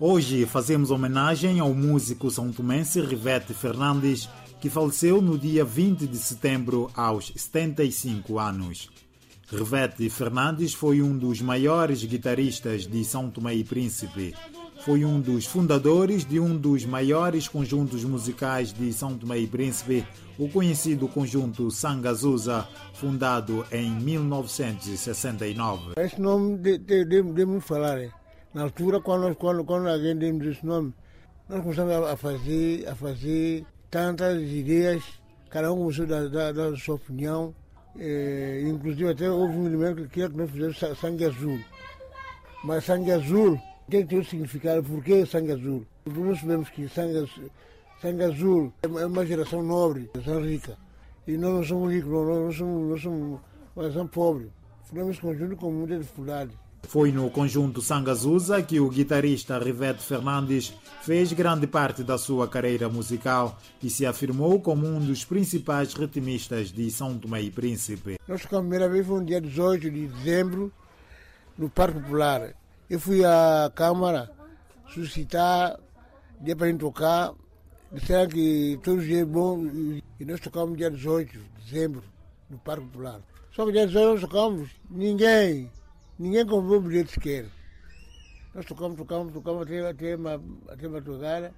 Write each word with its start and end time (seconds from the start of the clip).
Hoje 0.00 0.46
fazemos 0.46 0.90
homenagem 0.90 1.60
ao 1.60 1.74
músico 1.74 2.30
são 2.30 2.50
tomense 2.50 3.00
Rivete 3.00 3.52
Fernandes, 3.52 4.28
que 4.60 4.70
faleceu 4.70 5.20
no 5.20 5.36
dia 5.36 5.64
20 5.64 6.06
de 6.06 6.16
setembro 6.16 6.90
aos 6.94 7.32
75 7.36 8.38
anos. 8.38 8.88
Rivete 9.50 10.08
Fernandes 10.08 10.72
foi 10.72 11.02
um 11.02 11.16
dos 11.16 11.42
maiores 11.42 12.02
guitarristas 12.04 12.86
de 12.86 13.04
São 13.04 13.30
Tomé 13.30 13.54
e 13.54 13.64
Príncipe. 13.64 14.34
Foi 14.88 15.04
um 15.04 15.20
dos 15.20 15.44
fundadores 15.44 16.24
de 16.24 16.40
um 16.40 16.56
dos 16.56 16.86
maiores 16.86 17.46
conjuntos 17.46 18.04
musicais 18.04 18.72
de 18.72 18.90
São 18.90 19.18
Tomé 19.18 19.38
e 19.40 19.46
Príncipe, 19.46 20.02
o 20.38 20.48
conhecido 20.48 21.06
conjunto 21.06 21.70
Sangazusa, 21.70 22.66
fundado 22.94 23.66
em 23.70 23.90
1969. 23.90 25.92
Esse 25.98 26.18
nome 26.18 26.56
devemos 26.56 27.66
falar. 27.66 28.00
hein? 28.02 28.10
Na 28.54 28.62
altura, 28.62 28.98
quando, 28.98 29.34
quando, 29.34 29.62
quando 29.62 29.88
alguém 29.90 30.16
deu 30.16 30.50
esse 30.50 30.64
nome, 30.64 30.94
nós 31.50 31.60
começamos 31.60 31.92
a 31.92 32.16
fazer, 32.16 32.88
a 32.88 32.94
fazer 32.94 33.66
tantas 33.90 34.40
ideias, 34.40 35.02
cada 35.50 35.70
um 35.70 35.80
começou 35.80 36.06
a 36.06 36.28
dar, 36.28 36.54
dar, 36.54 36.74
sua 36.78 36.94
opinião. 36.94 37.54
Eh, 37.98 38.62
inclusive 38.66 39.10
até 39.10 39.28
houve 39.30 39.54
um 39.54 39.66
elemento 39.66 40.00
que 40.04 40.08
queria 40.08 40.30
que 40.30 40.36
nós 40.38 40.50
fizéssemos 40.50 40.78
sa- 40.78 40.94
sangue 40.94 41.26
azul. 41.26 41.58
Mas 42.64 42.84
sangue 42.84 43.12
azul 43.12 43.60
tem 43.90 44.02
que 44.02 44.08
ter 44.08 44.20
um 44.20 44.24
significado. 44.24 44.82
Por 44.82 45.02
que 45.02 45.24
sangue 45.26 45.52
azul? 45.52 45.86
Porque 46.04 46.20
nós 46.20 46.40
sabemos 46.40 46.68
que 46.70 46.88
sangue, 46.88 47.28
sangue 48.00 48.22
azul 48.24 48.72
é 48.82 48.86
uma- 48.86 49.22
é 49.22 49.26
geração 49.26 49.62
nobre, 49.62 50.10
geração 50.14 50.42
rica. 50.44 50.76
E 51.26 51.36
nós 51.36 51.52
não 51.54 51.64
somos 51.64 51.92
ricos, 51.92 52.10
nós, 52.10 52.26
nós 52.26 52.56
somos, 52.56 52.90
nós 52.90 53.02
somos 53.02 53.40
uma 53.76 53.82
geração 53.84 54.06
pobre. 54.06 54.50
Formamos 54.84 55.18
conjunto 55.18 55.56
com 55.56 55.70
muita 55.70 55.98
dificuldade. 55.98 56.52
Foi 56.84 57.10
no 57.12 57.28
conjunto 57.28 57.82
Sangazusa 57.82 58.62
que 58.62 58.78
o 58.80 58.88
guitarrista 58.88 59.58
Rivete 59.58 60.00
Fernandes 60.02 60.72
fez 61.02 61.32
grande 61.32 61.66
parte 61.66 62.02
da 62.04 62.16
sua 62.16 62.46
carreira 62.48 62.88
musical 62.88 63.58
e 63.82 63.90
se 63.90 64.06
afirmou 64.06 64.60
como 64.60 64.86
um 64.86 64.98
dos 65.04 65.24
principais 65.24 65.92
ritmistas 65.92 66.70
de 66.72 66.88
São 66.90 67.18
Tomé 67.18 67.42
e 67.42 67.50
Príncipe. 67.50 68.16
Nós 68.26 68.40
tocamos 68.42 68.60
a 68.66 68.68
primeira 68.68 68.88
vez 68.88 69.06
foi 69.06 69.18
no 69.20 69.26
dia 69.26 69.40
18 69.40 69.90
de 69.90 70.06
dezembro, 70.06 70.72
no 71.58 71.68
Parque 71.68 71.98
Popular. 72.00 72.54
Eu 72.88 72.98
fui 72.98 73.22
à 73.22 73.70
Câmara 73.74 74.30
suscitar, 74.94 75.78
dia 76.40 76.56
para 76.56 76.68
gente 76.68 76.80
tocar, 76.80 77.34
disseram 77.92 78.30
que 78.30 78.80
todos 78.82 79.00
os 79.00 79.06
dias 79.06 79.20
é 79.20 79.24
bom, 79.26 79.62
e- 79.66 80.02
nós 80.24 80.40
tocamos 80.40 80.78
dia 80.78 80.90
18 80.90 81.30
de 81.38 81.64
dezembro, 81.64 82.02
no 82.48 82.58
Parque 82.58 82.86
Popular. 82.86 83.20
Só 83.52 83.66
que 83.66 83.72
dia 83.72 83.86
18 83.86 84.12
nós 84.12 84.20
tocamos, 84.22 84.70
ninguém, 84.88 85.70
ninguém 86.18 86.46
comprou 86.46 86.80
bilhete 86.80 87.12
sequer. 87.12 87.46
Nós 88.54 88.64
tocamos, 88.64 88.96
tocamos, 88.96 89.34
tocamos 89.34 89.62
até, 89.62 89.86
até, 89.86 90.16
uma, 90.16 90.42
até 90.68 90.88
madrugada, 90.88 91.52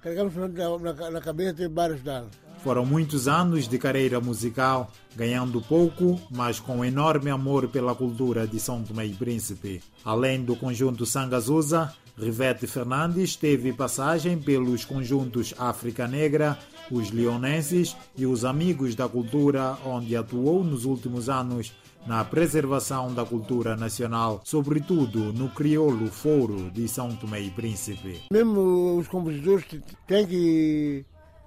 carregamos 0.00 0.34
na, 0.34 0.48
na, 0.48 1.10
na 1.10 1.20
cabeça 1.20 1.50
até 1.50 1.68
vários 1.68 2.02
danos. 2.02 2.32
Foram 2.64 2.86
muitos 2.86 3.28
anos 3.28 3.68
de 3.68 3.76
carreira 3.76 4.22
musical, 4.22 4.90
ganhando 5.14 5.60
pouco, 5.60 6.18
mas 6.30 6.58
com 6.58 6.82
enorme 6.82 7.30
amor 7.30 7.68
pela 7.68 7.94
cultura 7.94 8.46
de 8.46 8.58
São 8.58 8.82
Tomé 8.82 9.04
e 9.04 9.12
Príncipe. 9.12 9.82
Além 10.02 10.42
do 10.42 10.56
conjunto 10.56 11.04
Sangazusa, 11.04 11.92
Rivete 12.18 12.66
Fernandes 12.66 13.36
teve 13.36 13.70
passagem 13.70 14.38
pelos 14.38 14.82
conjuntos 14.82 15.52
África 15.58 16.08
Negra, 16.08 16.58
os 16.90 17.10
Leonenses 17.10 17.94
e 18.16 18.24
os 18.24 18.46
Amigos 18.46 18.94
da 18.94 19.10
Cultura, 19.10 19.76
onde 19.84 20.16
atuou 20.16 20.64
nos 20.64 20.86
últimos 20.86 21.28
anos 21.28 21.70
na 22.06 22.24
preservação 22.24 23.12
da 23.12 23.26
cultura 23.26 23.76
nacional, 23.76 24.40
sobretudo 24.42 25.34
no 25.34 25.50
crioulo 25.50 26.06
foro 26.06 26.70
de 26.70 26.88
São 26.88 27.14
Tomé 27.14 27.42
e 27.42 27.50
Príncipe. 27.50 28.22
Mesmo 28.32 28.96
os 28.96 29.06
compositores 29.06 29.66
têm 30.06 30.26
que 30.26 31.04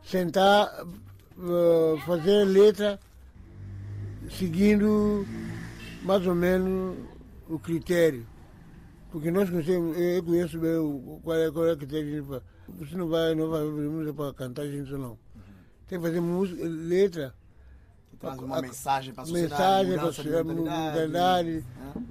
sentar, 0.09 0.71
eh, 1.37 1.99
fazer 2.05 2.45
letra 2.45 2.99
seguindo 4.29 5.25
mais 6.03 6.25
ou 6.25 6.35
menos 6.35 6.97
o 7.49 7.59
critério. 7.59 8.25
Porque 9.11 9.31
nós 9.31 9.49
conhecemos, 9.49 9.97
eu 9.97 10.23
conheço 10.23 10.59
bem 10.59 10.75
o- 10.77 11.19
qual 11.23 11.37
é, 11.37 11.51
qual 11.51 11.65
é 11.65 11.73
o 11.73 11.77
critério. 11.77 12.41
Você 12.79 12.95
não 12.95 13.07
vai, 13.07 13.33
não 13.35 13.49
vai 13.49 13.61
fazer 13.65 13.89
música 13.89 14.13
para 14.13 14.33
cantar 14.33 14.65
gente 14.67 14.91
não. 14.91 15.17
Tem 15.87 15.97
que 15.99 16.05
fazer 16.05 16.19
música, 16.19 16.61
letra, 16.65 17.33
Traz 18.19 18.37
uma 18.39 18.57
a- 18.57 18.61
mensagem 18.61 19.13
para 19.13 19.23
a 19.23 19.25
sociedade. 19.25 19.51
mensagem 19.61 19.93
para 19.97 20.09
a 20.09 20.13
sociedade, 20.13 20.47
mentalidade, 20.53 21.49
né? 21.95 22.03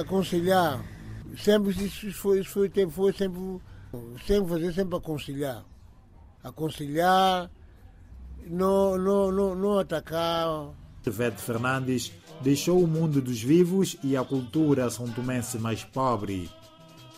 aconselhar. 0.00 0.84
Sempre 1.38 1.70
isso 1.72 2.12
foi, 2.12 2.40
isso 2.40 2.50
foi, 2.50 2.70
foi 2.90 3.12
sempre, 3.12 3.40
sempre 4.26 4.48
fazer 4.48 4.72
sempre 4.72 4.96
aconselhar. 4.96 5.64
Aconselhar, 6.46 7.50
não, 8.46 8.96
não, 8.96 9.32
não, 9.32 9.54
não 9.56 9.78
atacar. 9.80 10.68
Rivete 11.04 11.42
Fernandes 11.42 12.12
deixou 12.40 12.80
o 12.80 12.86
mundo 12.86 13.20
dos 13.20 13.42
vivos 13.42 13.96
e 14.04 14.16
a 14.16 14.22
cultura 14.22 14.88
são 14.88 15.08
tomense 15.08 15.58
mais 15.58 15.82
pobre. 15.82 16.48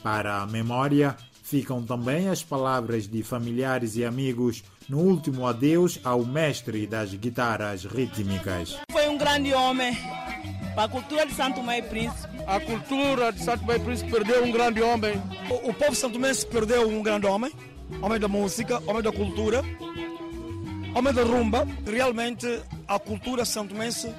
Para 0.03 0.41
a 0.41 0.47
memória, 0.47 1.15
ficam 1.43 1.83
também 1.83 2.31
as 2.31 2.43
palavras 2.43 3.07
de 3.07 3.23
familiares 3.23 3.97
e 3.97 4.05
amigos 4.05 4.65
no 4.89 4.99
último 4.99 5.47
adeus 5.47 6.01
ao 6.03 6.25
mestre 6.25 6.87
das 6.87 7.13
guitarras 7.13 7.85
rítmicas. 7.85 8.79
Foi 8.91 9.09
um 9.09 9.19
grande 9.19 9.53
homem 9.53 9.95
para 10.75 10.85
a 10.85 10.89
cultura 10.89 11.27
de 11.27 11.35
Santo 11.35 11.61
e 11.61 11.83
Príncipe. 11.83 12.39
A 12.47 12.61
cultura 12.61 13.31
de 13.31 13.45
Santo 13.45 13.71
e 13.71 13.79
Príncipe 13.79 14.11
perdeu 14.11 14.43
um 14.43 14.51
grande 14.51 14.81
homem. 14.81 15.21
O, 15.51 15.69
o 15.69 15.75
povo 15.75 15.95
santomense 15.95 16.47
perdeu 16.47 16.89
um 16.89 17.03
grande 17.03 17.27
homem, 17.27 17.53
homem 18.03 18.19
da 18.19 18.29
música, 18.29 18.83
homem 18.87 19.03
da 19.03 19.13
cultura, 19.13 19.63
homem 20.95 21.13
da 21.13 21.23
rumba. 21.23 21.67
Realmente 21.87 22.61
a 22.87 22.99
cultura 22.99 23.45
santomense 23.45 24.13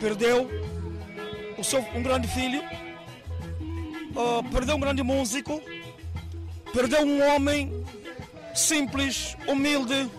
perdeu 0.00 0.48
o 1.58 1.64
seu, 1.64 1.80
um 1.94 2.02
grande 2.02 2.28
filho, 2.28 2.62
ah, 4.16 4.42
perdeu 4.50 4.76
um 4.76 4.80
grande 4.80 5.02
músico, 5.02 5.60
perdeu 6.72 7.02
um 7.02 7.22
homem 7.34 7.84
simples, 8.54 9.36
humilde, 9.46 10.10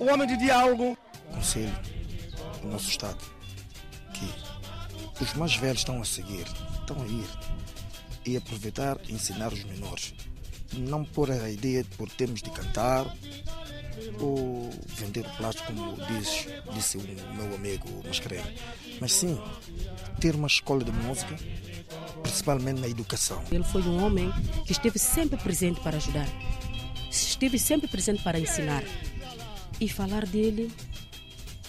um 0.00 0.12
homem 0.12 0.26
de 0.26 0.36
diálogo. 0.36 0.96
conselho 1.32 1.72
do 2.62 2.68
nosso 2.68 2.88
Estado 2.88 3.40
que 5.20 5.24
os 5.24 5.34
mais 5.34 5.54
velhos 5.54 5.80
estão 5.80 6.00
a 6.00 6.04
seguir, 6.04 6.46
estão 6.80 6.98
a 7.02 7.06
ir 7.06 7.28
e 8.24 8.38
aproveitar 8.38 8.98
e 9.06 9.12
ensinar 9.12 9.52
os 9.52 9.62
menores. 9.64 10.14
Não 10.76 11.04
pôr 11.04 11.30
a 11.30 11.50
ideia 11.50 11.82
de 11.82 11.88
por 11.96 12.08
termos 12.10 12.42
de 12.42 12.50
cantar 12.50 13.06
ou 14.20 14.70
vender 14.86 15.26
o 15.26 15.36
plástico, 15.36 15.72
como 15.72 15.96
diz, 16.06 16.46
disse 16.72 16.96
o 16.96 17.02
meu 17.34 17.54
amigo 17.54 17.88
Mascarenho, 18.06 18.44
mas 19.00 19.12
sim 19.12 19.38
ter 20.20 20.34
uma 20.34 20.46
escola 20.46 20.84
de 20.84 20.92
música, 20.92 21.36
principalmente 22.22 22.80
na 22.80 22.88
educação. 22.88 23.42
Ele 23.50 23.64
foi 23.64 23.82
um 23.82 24.04
homem 24.04 24.32
que 24.64 24.72
esteve 24.72 24.98
sempre 24.98 25.38
presente 25.38 25.80
para 25.80 25.96
ajudar, 25.96 26.28
esteve 27.10 27.58
sempre 27.58 27.88
presente 27.88 28.22
para 28.22 28.38
ensinar. 28.38 28.84
E 29.80 29.88
falar 29.88 30.26
dele, 30.26 30.70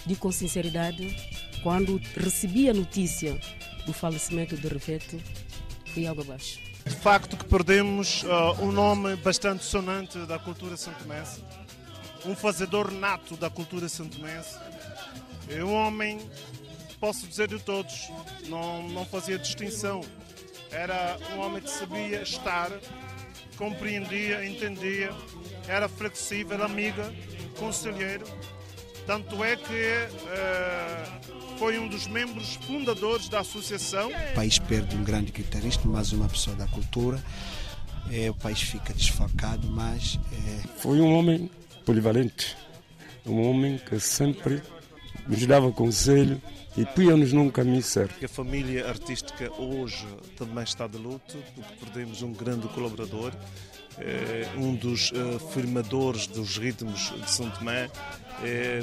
de 0.04 0.14
com 0.16 0.30
sinceridade, 0.30 1.16
quando 1.62 1.98
recebi 2.14 2.68
a 2.68 2.74
notícia 2.74 3.40
do 3.86 3.92
falecimento 3.94 4.54
de 4.54 4.68
Rivete, 4.68 5.18
fui 5.94 6.06
água 6.06 6.22
abaixo. 6.22 6.58
De 6.84 6.96
facto 6.96 7.36
que 7.36 7.44
perdemos 7.44 8.24
ah, 8.28 8.52
um 8.60 8.72
nome 8.72 9.16
bastante 9.16 9.64
sonante 9.64 10.18
da 10.26 10.38
cultura 10.38 10.76
santomense, 10.76 11.42
um 12.24 12.34
fazedor 12.34 12.90
nato 12.90 13.36
da 13.36 13.48
cultura 13.48 13.88
santomense, 13.88 14.56
é 15.48 15.62
um 15.62 15.72
homem, 15.74 16.20
posso 17.00 17.26
dizer 17.26 17.48
de 17.48 17.58
todos, 17.58 18.10
não, 18.48 18.88
não 18.88 19.04
fazia 19.04 19.38
distinção, 19.38 20.00
era 20.70 21.18
um 21.34 21.40
homem 21.40 21.62
que 21.62 21.70
sabia 21.70 22.22
estar, 22.22 22.70
compreendia, 23.56 24.44
entendia, 24.44 25.10
era 25.68 25.88
flexível, 25.88 26.62
amiga, 26.64 27.12
conselheiro, 27.58 28.24
tanto 29.06 29.42
é 29.44 29.56
que 29.56 29.74
eh, 29.74 31.04
foi 31.62 31.78
um 31.78 31.86
dos 31.86 32.08
membros 32.08 32.56
fundadores 32.66 33.28
da 33.28 33.38
associação. 33.38 34.10
O 34.10 34.34
país 34.34 34.58
perde 34.58 34.96
um 34.96 35.04
grande 35.04 35.30
guitarrista, 35.30 35.86
mais 35.86 36.12
uma 36.12 36.28
pessoa 36.28 36.56
da 36.56 36.66
cultura. 36.66 37.22
É, 38.10 38.28
o 38.28 38.34
país 38.34 38.60
fica 38.60 38.92
desfalcado, 38.92 39.68
mas 39.68 40.18
é, 40.32 40.66
Foi 40.78 41.00
um 41.00 41.16
homem 41.16 41.48
polivalente, 41.86 42.56
um 43.24 43.48
homem 43.48 43.78
que 43.78 44.00
sempre 44.00 44.60
nos 45.26 45.46
dava 45.46 45.70
conselho 45.72 46.40
e 46.76 46.84
punha-nos 46.84 47.32
num 47.32 47.50
caminho 47.50 47.82
certo. 47.82 48.24
A 48.24 48.28
família 48.28 48.88
artística 48.88 49.50
hoje 49.60 50.06
também 50.36 50.64
está 50.64 50.86
de 50.86 50.98
luto, 50.98 51.36
porque 51.54 51.84
perdemos 51.84 52.22
um 52.22 52.32
grande 52.32 52.66
colaborador, 52.68 53.32
é 53.98 54.48
um 54.56 54.74
dos 54.74 55.12
eh, 55.14 55.38
firmadores 55.52 56.26
dos 56.26 56.56
ritmos 56.56 57.12
de 57.20 57.30
São 57.30 57.50
Tomé, 57.50 57.90
é 58.42 58.80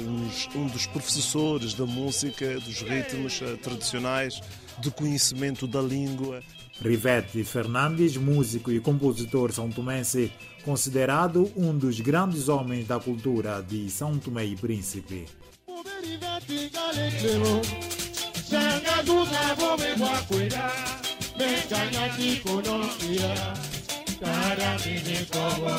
um 0.54 0.66
dos 0.68 0.86
professores 0.86 1.74
da 1.74 1.84
música, 1.84 2.54
dos 2.60 2.80
ritmos 2.82 3.42
eh, 3.42 3.56
tradicionais, 3.56 4.40
do 4.78 4.92
conhecimento 4.92 5.66
da 5.66 5.82
língua. 5.82 6.42
Rivete 6.80 7.44
Fernandes, 7.44 8.16
músico 8.16 8.70
e 8.70 8.80
compositor 8.80 9.52
são 9.52 9.68
tomense, 9.68 10.32
considerado 10.64 11.50
um 11.54 11.76
dos 11.76 12.00
grandes 12.00 12.48
homens 12.48 12.86
da 12.86 12.98
cultura 12.98 13.62
de 13.62 13.90
São 13.90 14.16
Tomé 14.16 14.46
e 14.46 14.56
Príncipe. 14.56 15.26
Tingale 16.50 17.12
clebo, 17.20 17.62
sanga 18.50 19.02
duda 19.06 19.54
bobe 19.54 19.94
me 21.38 21.50
caña 21.70 22.16
ti 22.16 22.42
conocía, 22.42 23.54
cara 24.18 24.76
mi 24.84 24.98
de 24.98 25.26
cobo, 25.30 25.76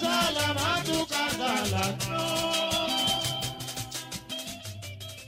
salamatu 0.00 1.06
cardalano. 1.06 2.63